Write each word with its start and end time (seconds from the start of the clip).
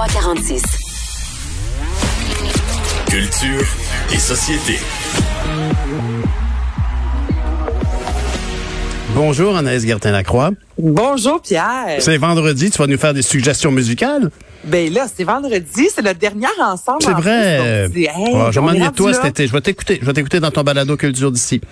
2346. 0.00 0.62
Culture 3.06 3.66
et 4.10 4.18
société. 4.18 4.78
Bonjour 9.14 9.54
Anaïs 9.58 9.84
Gertin-Lacroix. 9.84 10.52
Bonjour 10.82 11.42
Pierre. 11.42 11.96
C'est 12.00 12.16
vendredi, 12.16 12.70
tu 12.70 12.78
vas 12.78 12.86
nous 12.86 12.96
faire 12.96 13.12
des 13.12 13.22
suggestions 13.22 13.70
musicales? 13.70 14.30
Ben 14.64 14.92
là, 14.92 15.06
c'est 15.14 15.24
vendredi, 15.24 15.88
c'est 15.94 16.02
notre 16.02 16.18
dernière 16.18 16.50
ensemble. 16.60 17.02
C'est 17.02 17.12
vrai. 17.12 17.88
Plus, 17.90 18.02
hey, 18.04 18.10
oh, 18.34 18.48
je 18.52 18.60
m'ennuie 18.60 18.80
de 18.86 18.88
toi 18.94 19.10
là. 19.10 19.16
cet 19.16 19.24
été. 19.26 19.46
Je 19.46 19.52
vais 19.54 19.62
t'écouter. 19.62 19.98
Je 20.02 20.04
vais 20.06 20.12
t'écouter 20.12 20.38
dans 20.38 20.50
ton 20.50 20.62
balado 20.62 20.98
culture 20.98 21.32
d'ici. 21.32 21.62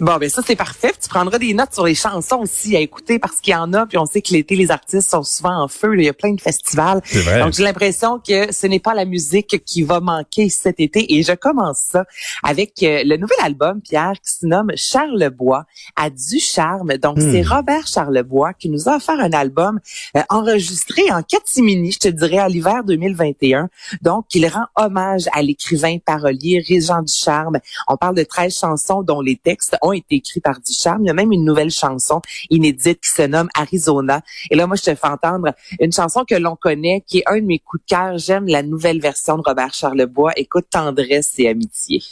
Bon, 0.00 0.16
ben 0.16 0.28
ça, 0.28 0.42
c'est 0.44 0.56
parfait. 0.56 0.92
Tu 1.00 1.08
prendras 1.08 1.38
des 1.38 1.54
notes 1.54 1.72
sur 1.72 1.86
les 1.86 1.94
chansons 1.94 2.38
aussi 2.40 2.76
à 2.76 2.80
écouter 2.80 3.20
parce 3.20 3.36
qu'il 3.40 3.52
y 3.52 3.56
en 3.56 3.72
a. 3.74 3.86
Puis 3.86 3.96
on 3.96 4.06
sait 4.06 4.22
que 4.22 4.32
l'été, 4.32 4.56
les 4.56 4.72
artistes 4.72 5.08
sont 5.08 5.22
souvent 5.22 5.56
en 5.62 5.68
feu. 5.68 5.92
là. 5.94 6.02
Il 6.02 6.06
y 6.06 6.08
a 6.08 6.12
plein 6.14 6.32
de 6.32 6.40
festivals. 6.40 7.00
C'est 7.04 7.20
vrai. 7.20 7.38
Donc, 7.38 7.52
j'ai 7.52 7.62
l'impression 7.62 8.18
que 8.18 8.52
ce 8.52 8.66
n'est 8.66 8.80
pas 8.80 8.94
la 8.94 9.04
musique 9.04 9.62
qui 9.64 9.82
va 9.84 10.00
manquer 10.00 10.48
cet 10.48 10.80
été. 10.80 11.14
Et 11.16 11.22
je 11.22 11.32
commence 11.34 11.78
ça 11.92 12.06
avec 12.42 12.72
euh, 12.82 13.02
le 13.04 13.18
nouvel 13.18 13.38
album, 13.40 13.80
Pierre, 13.82 14.14
qui 14.14 14.32
se 14.40 14.46
nomme 14.46 14.72
Charlebois 14.74 15.64
à 15.94 16.10
du 16.10 16.40
charme. 16.40 16.96
Donc, 16.96 17.18
Hmm. 17.18 17.30
c'est 17.32 17.42
Robert 17.42 17.86
Charlebois 17.86 18.51
qui 18.58 18.68
nous 18.68 18.88
a 18.88 18.96
offert 18.96 19.18
un 19.18 19.32
album 19.32 19.80
euh, 20.16 20.22
enregistré 20.28 21.10
en 21.10 21.22
catimini, 21.22 21.92
je 21.92 21.98
te 21.98 22.08
dirais, 22.08 22.38
à 22.38 22.48
l'hiver 22.48 22.84
2021. 22.84 23.68
Donc, 24.02 24.26
il 24.34 24.46
rend 24.46 24.66
hommage 24.76 25.24
à 25.32 25.42
l'écrivain 25.42 25.98
parolier 26.04 26.64
Régent 26.66 27.02
Ducharme. 27.02 27.58
On 27.88 27.96
parle 27.96 28.16
de 28.16 28.22
13 28.22 28.56
chansons 28.56 29.02
dont 29.02 29.20
les 29.20 29.36
textes 29.36 29.76
ont 29.82 29.92
été 29.92 30.16
écrits 30.16 30.40
par 30.40 30.60
Ducharme. 30.60 31.04
Il 31.04 31.08
y 31.08 31.10
a 31.10 31.14
même 31.14 31.32
une 31.32 31.44
nouvelle 31.44 31.70
chanson 31.70 32.20
inédite 32.50 33.00
qui 33.00 33.10
se 33.10 33.22
nomme 33.22 33.48
Arizona. 33.54 34.22
Et 34.50 34.56
là, 34.56 34.66
moi, 34.66 34.76
je 34.76 34.82
te 34.82 34.94
fais 34.94 35.08
entendre 35.08 35.52
une 35.80 35.92
chanson 35.92 36.24
que 36.24 36.34
l'on 36.34 36.56
connaît, 36.56 37.02
qui 37.06 37.18
est 37.18 37.24
un 37.26 37.40
de 37.40 37.46
mes 37.46 37.58
coups 37.58 37.82
de 37.82 37.88
cœur. 37.88 38.18
J'aime 38.18 38.46
la 38.46 38.62
nouvelle 38.62 39.00
version 39.00 39.36
de 39.36 39.42
Robert 39.44 39.74
Charlebois. 39.74 40.32
Écoute, 40.36 40.66
tendresse 40.70 41.32
et 41.38 41.48
amitié. 41.48 42.02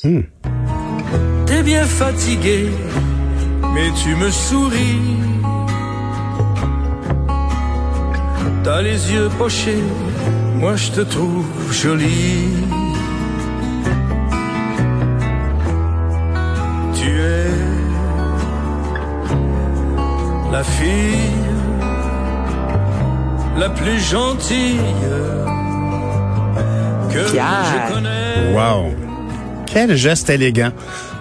T'es 1.46 1.62
bien 1.62 1.84
fatigué, 1.84 2.68
mais 3.74 3.91
tu 4.02 4.14
me 4.14 4.30
souris. 4.30 5.00
T'as 8.62 8.83
les 8.83 9.12
yeux 9.12 9.28
pochés, 9.39 9.83
moi 10.56 10.77
je 10.77 10.91
te 10.91 11.00
trouve 11.00 11.47
jolie. 11.72 12.48
Tu 16.94 17.08
es 17.08 17.50
la 20.52 20.62
fille 20.62 21.30
la 23.56 23.70
plus 23.70 23.98
gentille 23.98 24.78
que 27.12 27.30
Pierre. 27.30 27.64
je 27.89 27.95
connais. 27.95 28.55
Wow. 28.55 28.95
Quel 29.67 29.95
geste 29.97 30.28
élégant 30.30 30.72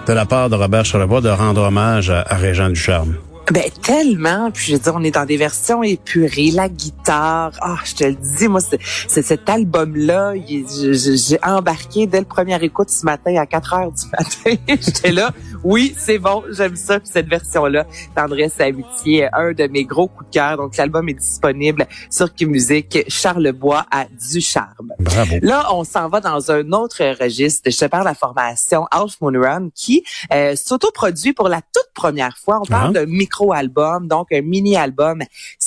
de 0.06 0.12
la 0.12 0.26
part 0.26 0.50
de 0.50 0.56
Robert 0.56 0.84
Charlebois 0.84 1.20
de 1.20 1.28
rendre 1.30 1.62
hommage 1.62 2.10
à, 2.10 2.22
à 2.22 2.34
Régent 2.36 2.68
Ducharme. 2.68 3.14
Ben 3.50 3.64
tellement, 3.82 4.50
puis 4.52 4.66
je 4.66 4.72
veux 4.74 4.78
dire, 4.78 4.92
on 4.94 5.02
est 5.02 5.10
dans 5.10 5.24
des 5.24 5.36
versions 5.36 5.82
épurées, 5.82 6.52
la 6.52 6.68
guitare. 6.68 7.50
Ah, 7.60 7.78
je 7.84 7.94
te 7.94 8.04
le 8.04 8.14
dis, 8.14 8.46
moi, 8.46 8.60
c'est 8.60 9.22
cet 9.22 9.48
album-là, 9.48 10.34
j'ai 10.46 11.38
embarqué 11.42 12.06
dès 12.06 12.20
le 12.20 12.26
premier 12.26 12.62
écoute 12.62 12.90
ce 12.90 13.04
matin 13.04 13.34
à 13.36 13.46
4 13.46 13.74
heures 13.74 13.92
du 13.92 14.04
matin. 14.12 14.62
J'étais 14.80 15.10
là, 15.10 15.32
oui, 15.64 15.94
c'est 15.98 16.18
bon, 16.18 16.42
j'aime 16.50 16.76
ça. 16.76 17.00
Puis 17.00 17.10
cette 17.12 17.26
version-là, 17.28 17.86
Tendresse 18.16 18.58
et 18.60 18.64
Amitié, 18.64 19.28
un 19.32 19.52
de 19.52 19.66
mes 19.66 19.84
gros 19.84 20.08
coups 20.08 20.28
de 20.30 20.34
cœur. 20.34 20.56
Donc 20.56 20.76
l'album 20.76 21.08
est 21.08 21.14
disponible 21.14 21.86
sur 22.10 22.34
Q 22.34 22.46
Musique, 22.46 23.04
Charlebois 23.08 23.84
à 23.90 24.06
du 24.06 24.40
charme. 24.40 24.92
Bravo. 24.98 25.36
Là, 25.42 25.66
on 25.74 25.84
s'en 25.84 26.08
va 26.08 26.20
dans 26.20 26.50
un 26.50 26.72
autre 26.72 27.02
registre. 27.22 27.70
Je 27.70 27.76
te 27.78 27.84
parle 27.86 28.04
de 28.04 28.08
la 28.08 28.14
formation 28.14 28.86
Half 28.90 29.20
Moon 29.20 29.38
Run 29.40 29.68
qui 29.74 30.02
euh, 30.32 30.56
s'autoproduit 30.56 31.32
pour 31.32 31.48
la 31.48 31.60
toute 31.60 31.92
première 31.94 32.36
fois. 32.38 32.60
On 32.62 32.66
parle 32.66 32.90
Ah. 32.96 33.00
d'un 33.00 33.06
micro-album, 33.06 34.08
donc 34.08 34.28
un 34.32 34.40
mini-album, 34.42 35.22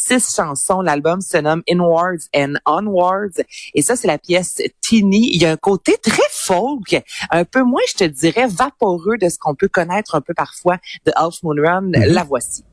six 0.06 0.36
chansons. 0.36 0.82
L'album 0.82 1.22
se 1.22 1.38
nomme 1.38 1.64
Inwards 1.70 2.28
and 2.36 2.56
Onwards. 2.66 3.42
Et 3.74 3.82
ça, 3.82 3.96
c'est 3.96 4.08
la 4.08 4.18
pièce 4.18 4.62
Teeny. 4.82 5.30
Il 5.34 5.42
y 5.42 5.46
a 5.46 5.52
un 5.52 5.58
côté 5.58 5.98
très 6.02 6.22
folk, 6.32 7.02
un 7.30 7.46
peu 7.46 7.64
moins, 7.64 7.82
je 7.90 7.94
te 7.94 8.04
dirais, 8.04 8.48
vaporeux 8.48 9.18
de 9.18 9.30
ce 9.30 9.38
qu'on 9.38 9.56
peut 9.56 9.68
connaître 9.70 10.16
un 10.16 10.22
peu 10.22 10.34
parfois 10.34 10.78
de 11.06 11.12
Half 11.16 11.44
Moon 11.44 11.56
Run. 11.58 11.92
La 11.94 12.24
voici. 12.24 12.64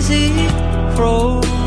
easy 0.00 1.59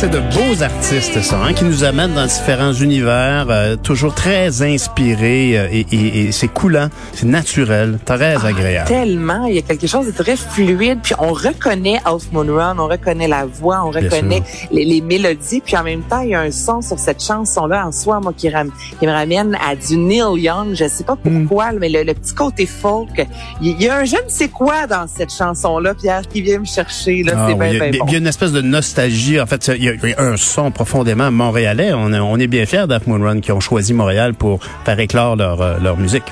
C'est 0.00 0.08
de 0.10 0.18
beaux 0.18 0.62
artistes, 0.62 1.20
ça, 1.20 1.36
hein, 1.44 1.52
qui 1.52 1.64
nous 1.64 1.84
amènent 1.84 2.14
dans 2.14 2.24
différents 2.24 2.72
univers, 2.72 3.48
euh, 3.50 3.76
toujours 3.76 4.14
très 4.14 4.62
inspirés 4.62 5.58
euh, 5.58 5.68
et, 5.70 5.84
et- 5.92 6.20
et 6.28 6.32
c'est 6.32 6.48
coulant, 6.48 6.88
c'est 7.12 7.26
naturel, 7.26 7.98
très 8.06 8.34
agréable. 8.46 8.88
Tellement, 8.88 9.44
il 9.44 9.56
y 9.56 9.58
a 9.58 9.62
quelque 9.62 9.86
chose 9.86 10.06
de 10.06 10.12
très 10.12 10.36
fluide, 10.36 11.00
puis 11.02 11.14
on 11.18 11.34
reconnaît 11.34 12.00
Half 12.06 12.32
Moon 12.32 12.46
Run, 12.50 12.76
on 12.78 12.86
reconnaît 12.88 13.28
la 13.28 13.44
voix, 13.44 13.82
on 13.84 13.90
reconnaît 13.90 14.42
les, 14.72 14.86
les 14.86 15.02
mélodies, 15.02 15.60
puis 15.62 15.76
en 15.76 15.82
même 15.84 16.00
temps, 16.00 16.20
il 16.20 16.30
y 16.30 16.34
a 16.34 16.40
un 16.40 16.50
son 16.50 16.80
sur 16.80 16.98
cette 16.98 17.22
chanson-là 17.22 17.86
en 17.86 17.92
soi, 17.92 18.20
moi, 18.20 18.32
qui, 18.34 18.48
ram- 18.48 18.72
qui 18.98 19.06
me 19.06 19.12
ramène 19.12 19.54
à 19.62 19.76
du 19.76 19.98
Neil 19.98 20.40
Young, 20.40 20.68
je 20.74 20.88
sais 20.88 21.04
pas 21.04 21.18
Hmm. 21.24 21.44
pourquoi, 21.46 21.72
mais 21.72 21.90
le, 21.90 22.04
le 22.04 22.14
petit 22.14 22.32
côté 22.34 22.64
folk, 22.64 23.26
il 23.60 23.78
y 23.82 23.86
a 23.90 23.98
un 23.98 24.04
je 24.06 24.14
ne 24.16 24.28
sais 24.30 24.48
quoi 24.48 24.86
dans 24.86 25.06
cette 25.14 25.30
chanson-là, 25.34 25.92
Pierre, 25.92 26.22
qui 26.26 26.40
vient 26.40 26.60
me 26.60 26.64
chercher, 26.64 27.22
là, 27.22 27.32
Ah 27.36 27.46
c'est 27.48 27.52
oui, 27.52 27.58
bien, 27.58 27.68
il, 27.68 27.74
y 27.74 27.76
a, 27.76 27.90
bien 27.90 28.00
bon. 28.00 28.06
il 28.08 28.12
y 28.12 28.14
a 28.14 28.18
une 28.18 28.26
espèce 28.26 28.52
de 28.52 28.62
nostalgie. 28.62 29.38
En 29.38 29.46
fait, 29.46 29.70
il 29.76 29.84
y 29.84 29.88
a, 29.88 29.89
il 29.89 29.89
un 30.18 30.36
son 30.36 30.70
profondément 30.70 31.30
montréalais. 31.30 31.92
On, 31.92 32.12
est- 32.12 32.18
bien 32.46 32.66
fiers 32.66 32.86
Moon 33.06 33.22
Run 33.22 33.40
qui 33.40 33.52
ont 33.52 33.60
choisi 33.60 33.94
Montréal 33.94 34.34
pour 34.34 34.60
faire 34.84 34.98
éclore 34.98 35.36
leur, 35.36 35.60
euh, 35.60 35.78
leur 35.82 35.96
musique. 35.96 36.24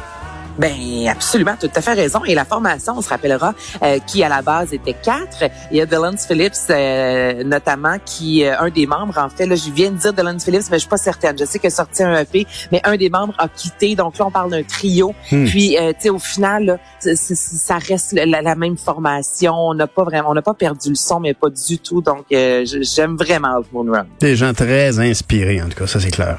Ben 0.59 1.09
absolument, 1.09 1.55
tout 1.59 1.71
à 1.75 1.81
fait 1.81 1.93
raison. 1.93 2.25
Et 2.25 2.35
la 2.35 2.45
formation, 2.45 2.95
on 2.97 3.03
se 3.03 3.09
rappellera, 3.09 3.55
euh, 3.83 3.99
qui 4.07 4.23
à 4.23 4.29
la 4.29 4.43
base 4.43 4.73
était 4.73 4.95
quatre. 4.95 5.45
Il 5.71 5.77
y 5.77 5.81
a 5.81 5.87
Dylan 5.87 6.17
Phillips 6.19 6.53
euh, 6.71 7.45
notamment, 7.45 7.97
qui 8.05 8.45
euh, 8.45 8.59
un 8.59 8.71
des 8.71 8.87
membres 8.87 9.19
en 9.19 9.29
fait. 9.29 9.47
Là, 9.47 9.55
je 9.55 9.71
viens 9.71 9.91
de 9.91 9.97
dire 9.97 10.13
Dylan 10.13 10.41
Phillips, 10.41 10.65
mais 10.71 10.77
je 10.77 10.81
suis 10.81 10.89
pas 10.89 10.97
certaine. 10.97 11.39
Je 11.39 11.45
sais 11.45 11.59
qu'il 11.59 11.69
a 11.69 11.71
sorti 11.71 12.03
un 12.03 12.19
EP, 12.19 12.47
mais 12.73 12.81
un 12.85 12.97
des 12.97 13.11
membres 13.11 13.35
a 13.39 13.49
quitté. 13.49 13.95
Donc 13.95 14.19
là, 14.19 14.27
on 14.27 14.31
parle 14.31 14.51
d'un 14.51 14.63
trio. 14.63 15.15
Hmm. 15.31 15.47
Puis 15.47 15.77
euh, 15.79 15.93
tu 15.93 16.03
sais, 16.03 16.11
au 16.11 16.19
final, 16.19 16.65
là, 16.65 16.79
ça 17.15 17.79
reste 17.79 18.13
la, 18.13 18.55
même 18.55 18.77
formation. 18.77 19.55
On 19.55 19.75
n'a 19.75 19.87
pas 19.87 20.05
vraiment, 20.05 20.31
on 20.31 20.35
n'a 20.35 20.43
pas 20.43 20.55
perdu 20.55 20.91
le 20.91 20.95
son, 20.95 21.21
mais 21.21 21.35
pas 21.35 21.51
du 21.51 21.79
tout. 21.79 22.01
Donc 22.01 22.25
euh, 22.33 22.65
j'aime 22.65 23.17
vraiment 23.17 23.61
Moon 23.73 23.91
Run. 23.91 24.07
Des 24.21 24.37
gens 24.37 24.53
très 24.53 24.99
inspirés, 24.99 25.63
en 25.63 25.69
tout 25.69 25.79
cas, 25.79 25.87
ça 25.87 26.01
c'est 26.01 26.11
clair. 26.11 26.39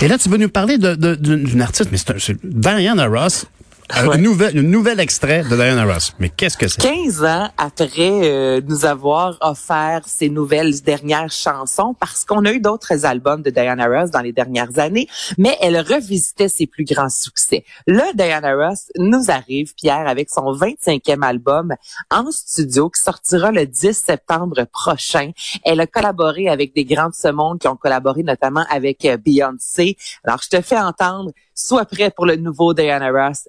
Et 0.00 0.08
là, 0.08 0.16
tu 0.16 0.28
veux 0.28 0.36
nous 0.36 0.48
parler 0.48 0.78
d'une 0.78 1.60
artiste, 1.60 1.90
mais 1.90 1.98
c'est 1.98 2.36
Diana 2.44 3.06
Ross. 3.06 3.46
Un 3.96 4.06
Ouais. 4.06 4.18
nouvel, 4.18 4.58
un 4.58 4.62
nouvel 4.62 5.00
extrait 5.00 5.42
de 5.42 5.56
Diana 5.56 5.84
Ross. 5.84 6.12
Mais 6.18 6.28
qu'est-ce 6.28 6.56
que 6.58 6.68
c'est? 6.68 6.80
15 6.80 7.24
ans 7.24 7.48
après 7.56 8.10
euh, 8.30 8.60
nous 8.66 8.84
avoir 8.84 9.38
offert 9.40 10.02
ces 10.06 10.28
nouvelles 10.28 10.80
dernières 10.82 11.30
chansons, 11.30 11.94
parce 11.98 12.24
qu'on 12.24 12.44
a 12.44 12.52
eu 12.52 12.60
d'autres 12.60 13.06
albums 13.06 13.42
de 13.42 13.50
Diana 13.50 13.86
Ross 13.86 14.10
dans 14.10 14.20
les 14.20 14.32
dernières 14.32 14.78
années, 14.78 15.08
mais 15.38 15.56
elle 15.60 15.78
revisitait 15.80 16.48
ses 16.48 16.66
plus 16.66 16.84
grands 16.84 17.08
succès. 17.08 17.64
Là, 17.86 18.04
Diana 18.14 18.54
Ross 18.54 18.92
nous 18.98 19.30
arrive, 19.30 19.74
Pierre, 19.74 20.06
avec 20.06 20.28
son 20.30 20.52
25e 20.52 21.22
album 21.24 21.74
en 22.10 22.30
studio 22.30 22.90
qui 22.90 23.00
sortira 23.02 23.50
le 23.52 23.66
10 23.66 23.92
septembre 23.94 24.64
prochain. 24.70 25.30
Elle 25.64 25.80
a 25.80 25.86
collaboré 25.86 26.48
avec 26.48 26.74
des 26.74 26.84
grands 26.84 27.08
de 27.08 27.14
ce 27.14 27.28
monde 27.28 27.58
qui 27.58 27.68
ont 27.68 27.76
collaboré 27.76 28.22
notamment 28.22 28.64
avec 28.70 29.04
euh, 29.06 29.16
Beyoncé. 29.16 29.96
Alors, 30.24 30.40
je 30.42 30.48
te 30.56 30.60
fais 30.62 30.78
entendre, 30.78 31.30
sois 31.54 31.86
prêt 31.86 32.10
pour 32.14 32.26
le 32.26 32.36
nouveau 32.36 32.74
Diana 32.74 33.10
Ross. 33.10 33.48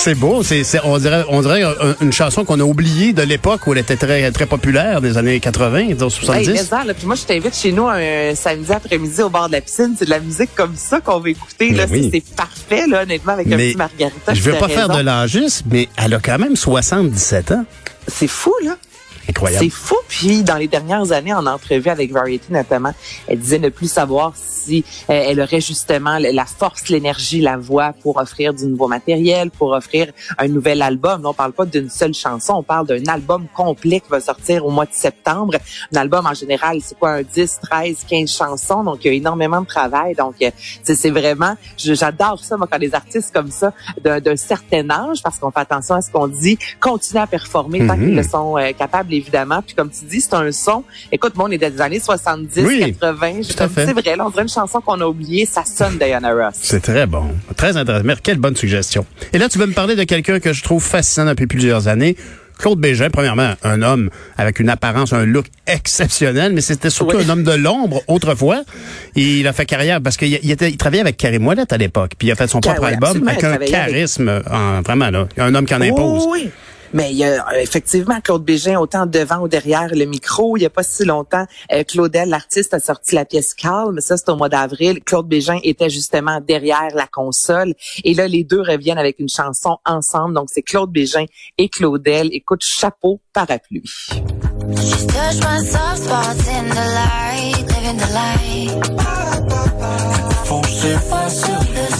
C'est 0.00 0.14
beau, 0.14 0.42
c'est, 0.44 0.62
c'est- 0.64 0.80
on 0.84 0.96
dirait, 0.98 1.24
on 1.28 1.42
dirait 1.42 1.62
un- 1.64 1.96
une 2.00 2.12
chanson 2.12 2.44
qu'on 2.44 2.58
a 2.60 2.62
oubliée 2.62 3.12
de 3.12 3.22
l'époque 3.22 3.66
où 3.66 3.72
elle 3.72 3.78
était 3.80 3.96
très, 3.96 4.30
très 4.30 4.46
populaire, 4.46 5.00
des 5.00 5.18
années 5.18 5.40
80, 5.40 5.86
disons 5.92 6.06
Hey, 6.08 6.12
70. 6.44 6.48
mais 6.50 6.56
ça, 6.58 6.84
là, 6.84 6.94
puis 6.94 7.04
moi, 7.06 7.16
je 7.16 7.24
t'invite 7.24 7.54
chez 7.54 7.72
nous 7.72 7.86
un 7.88 8.34
samedi 8.34 8.72
après-midi 8.72 9.20
au 9.22 9.28
bord 9.28 9.48
de 9.48 9.52
la 9.52 9.60
piscine. 9.60 9.96
C'est 9.98 10.04
de 10.06 10.10
la 10.10 10.20
musique 10.20 10.54
comme 10.54 10.76
ça 10.76 11.00
qu'on 11.00 11.18
va 11.18 11.28
écouter. 11.30 11.72
Là, 11.72 11.84
oui. 11.90 12.08
C'est- 12.12 12.22
c'est 12.26 12.34
parfait, 12.36 12.86
là, 12.86 13.02
honnêtement, 13.02 13.32
avec 13.32 13.48
un 13.48 13.56
petit 13.56 13.76
margarita. 13.76 14.34
je 14.34 14.40
veux 14.40 14.52
pas 14.54 14.68
faire 14.68 14.88
de 14.88 15.00
l'âgisme, 15.02 15.66
mais 15.70 15.88
elle 15.96 16.14
a 16.14 16.20
quand 16.20 16.38
même 16.38 16.54
77 16.56 17.50
ans. 17.50 17.64
C'est 18.06 18.28
fou, 18.28 18.54
là. 18.64 18.76
Incroyable. 19.28 19.64
C'est 19.64 19.70
fou. 19.70 19.96
Puis 20.08 20.42
dans 20.42 20.56
les 20.56 20.68
dernières 20.68 21.12
années, 21.12 21.34
en 21.34 21.46
entrevue 21.46 21.90
avec 21.90 22.12
Variety 22.12 22.50
notamment, 22.52 22.92
elle 23.26 23.38
disait 23.38 23.58
ne 23.58 23.68
plus 23.68 23.90
savoir 23.90 24.32
si 24.36 24.84
euh, 25.10 25.12
elle 25.12 25.40
aurait 25.40 25.60
justement 25.60 26.18
la 26.18 26.44
force, 26.46 26.88
l'énergie, 26.88 27.40
la 27.40 27.56
voix 27.56 27.92
pour 28.02 28.16
offrir 28.16 28.54
du 28.54 28.66
nouveau 28.66 28.88
matériel, 28.88 29.50
pour 29.50 29.72
offrir 29.72 30.12
un 30.38 30.48
nouvel 30.48 30.82
album. 30.82 31.22
Là, 31.22 31.28
on 31.30 31.34
parle 31.34 31.52
pas 31.52 31.66
d'une 31.66 31.90
seule 31.90 32.14
chanson, 32.14 32.54
on 32.54 32.62
parle 32.62 32.86
d'un 32.86 33.04
album 33.06 33.46
complet 33.54 34.00
qui 34.00 34.08
va 34.10 34.20
sortir 34.20 34.64
au 34.64 34.70
mois 34.70 34.86
de 34.86 34.92
septembre. 34.92 35.54
Un 35.94 36.00
album 36.00 36.26
en 36.26 36.34
général, 36.34 36.78
c'est 36.82 36.98
quoi 36.98 37.10
un 37.12 37.22
10, 37.22 37.58
13, 37.62 37.96
15 38.08 38.30
chansons, 38.30 38.82
donc 38.84 39.04
il 39.04 39.08
y 39.08 39.10
a 39.10 39.12
énormément 39.14 39.60
de 39.60 39.66
travail. 39.66 40.14
Donc 40.14 40.34
euh, 40.42 40.50
c'est 40.82 41.10
vraiment, 41.10 41.54
j'adore 41.76 42.42
ça 42.42 42.56
moi 42.56 42.66
quand 42.70 42.78
les 42.78 42.94
artistes 42.94 43.32
comme 43.32 43.50
ça 43.50 43.72
d'un 44.02 44.36
certain 44.36 44.88
âge, 44.90 45.22
parce 45.22 45.38
qu'on 45.38 45.50
fait 45.50 45.60
attention 45.60 45.94
à 45.96 46.00
ce 46.02 46.10
qu'on 46.10 46.28
dit, 46.28 46.58
continuent 46.80 47.20
à 47.22 47.26
performer 47.26 47.86
tant 47.86 47.96
Mhm. 47.96 48.06
qu'ils 48.06 48.16
le 48.16 48.22
sont 48.22 48.56
euh, 48.56 48.72
capables 48.72 49.12
évidemment. 49.18 49.62
Puis 49.62 49.74
comme 49.74 49.90
tu 49.90 50.04
dis, 50.06 50.20
c'est 50.20 50.34
un 50.34 50.50
son. 50.52 50.84
Écoute, 51.12 51.36
moi 51.36 51.46
on 51.48 51.52
est 51.52 51.58
des 51.58 51.80
années 51.80 52.00
70, 52.00 52.64
Oui, 52.64 52.94
80. 53.00 53.32
Je 53.38 53.42
suis 53.42 53.54
tout 53.54 53.62
à 53.62 53.66
comme, 53.66 53.74
fait. 53.74 53.86
C'est 53.86 53.92
vrai, 53.92 54.16
là 54.16 54.24
on 54.26 54.30
dirait 54.30 54.42
une 54.42 54.48
chanson 54.48 54.80
qu'on 54.80 55.00
a 55.00 55.06
oubliée, 55.06 55.46
ça 55.46 55.64
sonne 55.64 55.98
Diana 55.98 56.32
Ross. 56.32 56.54
C'est 56.60 56.80
très 56.82 57.06
bon. 57.06 57.24
Très 57.56 57.76
intéressant. 57.76 58.04
Mais 58.06 58.14
quelle 58.22 58.38
bonne 58.38 58.56
suggestion. 58.56 59.04
Et 59.32 59.38
là, 59.38 59.48
tu 59.48 59.58
veux 59.58 59.66
me 59.66 59.72
parler 59.74 59.96
de 59.96 60.04
quelqu'un 60.04 60.40
que 60.40 60.52
je 60.52 60.62
trouve 60.62 60.82
fascinant 60.82 61.26
depuis 61.30 61.46
plusieurs 61.46 61.88
années. 61.88 62.16
Claude 62.58 62.80
Bégin, 62.80 63.08
premièrement, 63.08 63.54
un 63.62 63.82
homme 63.82 64.10
avec 64.36 64.58
une 64.58 64.68
apparence, 64.68 65.12
un 65.12 65.24
look 65.24 65.46
exceptionnel, 65.68 66.52
mais 66.52 66.60
c'était 66.60 66.90
surtout 66.90 67.16
Oui. 67.16 67.24
un 67.24 67.28
homme 67.28 67.44
de 67.44 67.52
l'ombre 67.52 68.02
autrefois. 68.08 68.62
Et 69.14 69.38
il 69.40 69.46
a 69.46 69.52
fait 69.52 69.64
carrière 69.64 70.00
parce 70.00 70.16
qu'il 70.16 70.38
il 70.42 70.76
travaillait 70.76 71.00
avec 71.02 71.16
Karim 71.16 71.46
Ouellet 71.46 71.72
à 71.72 71.76
l'époque, 71.76 72.12
puis 72.18 72.28
il 72.28 72.32
a 72.32 72.34
fait 72.34 72.48
son 72.48 72.58
Car- 72.60 72.74
propre 72.74 72.88
oui, 72.88 72.94
album 72.94 73.28
avec 73.28 73.44
un 73.44 73.48
travaillait 73.50 73.74
avec- 73.74 73.92
charisme, 73.92 74.42
en- 74.50 74.82
vraiment 74.82 75.10
là, 75.10 75.28
un 75.38 75.54
homme 75.54 75.66
qui 75.66 75.74
en 75.74 75.80
impose. 75.80 76.26
Oui, 76.28 76.40
oui. 76.44 76.50
Mais 76.92 77.10
il 77.10 77.18
y 77.18 77.24
a 77.24 77.46
euh, 77.46 77.58
effectivement 77.60 78.20
Claude 78.20 78.44
Bégin 78.44 78.78
autant 78.78 79.06
devant 79.06 79.38
ou 79.38 79.48
derrière 79.48 79.94
le 79.94 80.04
micro. 80.04 80.56
Il 80.56 80.62
y 80.62 80.66
a 80.66 80.70
pas 80.70 80.82
si 80.82 81.04
longtemps, 81.04 81.46
euh, 81.72 81.84
Claudel, 81.84 82.28
l'artiste, 82.28 82.74
a 82.74 82.80
sorti 82.80 83.14
la 83.14 83.24
pièce 83.24 83.54
Calme. 83.54 84.00
Ça, 84.00 84.16
c'est 84.16 84.28
au 84.28 84.36
mois 84.36 84.48
d'avril. 84.48 85.00
Claude 85.04 85.28
Bégin 85.28 85.58
était 85.62 85.90
justement 85.90 86.40
derrière 86.40 86.88
la 86.94 87.06
console. 87.06 87.74
Et 88.04 88.14
là, 88.14 88.28
les 88.28 88.44
deux 88.44 88.60
reviennent 88.60 88.98
avec 88.98 89.18
une 89.18 89.28
chanson 89.28 89.78
ensemble. 89.84 90.34
Donc, 90.34 90.48
c'est 90.52 90.62
Claude 90.62 90.90
Bégin 90.90 91.24
et 91.58 91.68
Claudel. 91.68 92.30
Écoute, 92.32 92.62
chapeau, 92.62 93.20
parapluie. 93.32 93.82
Foncez 100.44 100.96
Pas 101.10 101.28
sur 101.28 101.48
le 101.48 101.96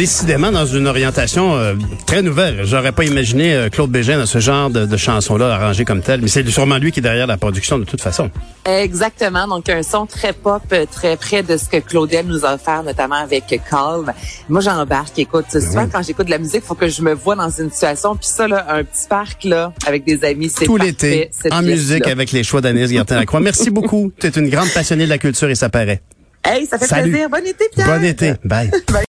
Décidément 0.00 0.50
dans 0.50 0.64
une 0.64 0.86
orientation 0.86 1.56
euh, 1.56 1.74
très 2.06 2.22
nouvelle. 2.22 2.64
J'aurais 2.64 2.92
pas 2.92 3.04
imaginé 3.04 3.52
euh, 3.54 3.68
Claude 3.68 3.90
Bégin 3.90 4.16
dans 4.16 4.24
ce 4.24 4.38
genre 4.38 4.70
de, 4.70 4.86
de 4.86 4.96
chanson-là 4.96 5.52
arrangé 5.54 5.84
comme 5.84 6.00
tel, 6.00 6.22
mais 6.22 6.28
c'est 6.28 6.48
sûrement 6.48 6.78
lui 6.78 6.90
qui 6.90 7.00
est 7.00 7.02
derrière 7.02 7.26
la 7.26 7.36
production 7.36 7.78
de 7.78 7.84
toute 7.84 8.00
façon. 8.00 8.30
Exactement. 8.64 9.46
Donc, 9.46 9.68
un 9.68 9.82
son 9.82 10.06
très 10.06 10.32
pop, 10.32 10.62
euh, 10.72 10.86
très 10.90 11.18
près 11.18 11.42
de 11.42 11.58
ce 11.58 11.66
que 11.68 11.76
Claudel 11.76 12.24
nous 12.24 12.46
a 12.46 12.54
offert, 12.54 12.82
notamment 12.82 13.16
avec 13.16 13.44
Calm. 13.68 14.10
Moi, 14.48 14.62
j'embarque. 14.62 15.18
Écoute, 15.18 15.44
souvent, 15.50 15.86
quand 15.86 16.02
j'écoute 16.02 16.24
de 16.24 16.30
la 16.30 16.38
musique, 16.38 16.64
faut 16.64 16.74
que 16.74 16.88
je 16.88 17.02
me 17.02 17.12
vois 17.12 17.36
dans 17.36 17.50
une 17.50 17.70
situation. 17.70 18.16
Puis 18.16 18.28
ça, 18.28 18.48
là, 18.48 18.68
un 18.70 18.84
petit 18.84 19.06
parc, 19.06 19.44
là, 19.44 19.74
avec 19.86 20.06
des 20.06 20.24
amis, 20.24 20.48
c'est 20.48 20.64
Tout 20.64 20.78
l'été, 20.78 21.30
en 21.50 21.60
musique 21.60 22.06
avec 22.06 22.32
les 22.32 22.42
choix 22.42 22.62
d'Agnès 22.62 22.90
Gertin-Lacroix. 22.90 23.40
Merci 23.40 23.68
beaucoup. 23.70 24.10
Tu 24.18 24.28
es 24.28 24.30
une 24.30 24.48
grande 24.48 24.70
passionnée 24.70 25.04
de 25.04 25.10
la 25.10 25.18
culture 25.18 25.50
et 25.50 25.54
ça 25.54 25.68
paraît. 25.68 26.00
Hey, 26.42 26.66
ça 26.66 26.78
fait 26.78 26.86
Salut. 26.86 27.10
plaisir. 27.10 27.28
Bon 27.28 27.46
été, 27.46 27.68
Pierre. 27.70 27.86
Bon 27.86 28.04
été. 28.04 28.32
Bye. 28.44 28.70